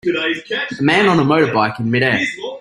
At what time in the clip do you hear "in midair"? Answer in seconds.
1.79-2.19